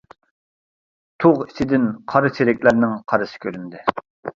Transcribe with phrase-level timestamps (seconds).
[1.25, 3.91] تۇغ ئىچىدىن قارا چېرىكلەرنىڭ قارىسى كۆرۈندى.